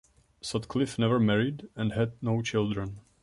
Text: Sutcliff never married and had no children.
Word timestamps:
Sutcliff 0.41 0.97
never 0.97 1.19
married 1.19 1.69
and 1.75 1.93
had 1.93 2.13
no 2.23 2.41
children. 2.41 3.01